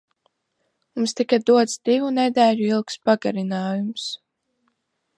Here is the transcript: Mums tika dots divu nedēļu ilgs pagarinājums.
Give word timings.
Mums 0.99 1.13
tika 1.19 1.39
dots 1.51 1.77
divu 1.89 2.11
nedēļu 2.17 2.67
ilgs 2.73 3.01
pagarinājums. 3.11 4.11